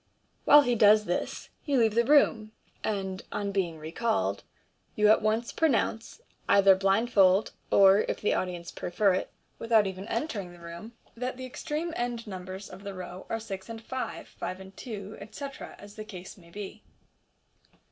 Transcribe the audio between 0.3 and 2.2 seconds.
While he does this, you leave the